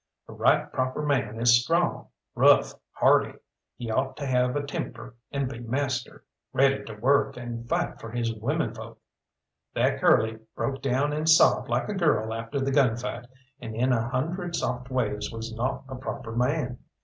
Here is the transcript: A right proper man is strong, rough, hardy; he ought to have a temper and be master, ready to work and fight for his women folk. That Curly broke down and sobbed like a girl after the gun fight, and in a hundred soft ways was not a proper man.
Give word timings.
A 0.27 0.33
right 0.33 0.71
proper 0.73 1.03
man 1.03 1.39
is 1.39 1.61
strong, 1.61 2.07
rough, 2.33 2.73
hardy; 2.93 3.37
he 3.77 3.91
ought 3.91 4.17
to 4.17 4.25
have 4.25 4.55
a 4.55 4.65
temper 4.65 5.13
and 5.31 5.47
be 5.47 5.59
master, 5.59 6.23
ready 6.53 6.83
to 6.85 6.95
work 6.95 7.37
and 7.37 7.69
fight 7.69 8.01
for 8.01 8.09
his 8.09 8.33
women 8.33 8.73
folk. 8.73 8.97
That 9.75 9.99
Curly 10.01 10.39
broke 10.55 10.81
down 10.81 11.13
and 11.13 11.29
sobbed 11.29 11.69
like 11.69 11.87
a 11.87 11.93
girl 11.93 12.33
after 12.33 12.59
the 12.59 12.71
gun 12.71 12.97
fight, 12.97 13.27
and 13.59 13.75
in 13.75 13.93
a 13.93 14.09
hundred 14.09 14.55
soft 14.55 14.89
ways 14.89 15.31
was 15.31 15.53
not 15.53 15.83
a 15.87 15.93
proper 15.93 16.31
man. 16.35 16.79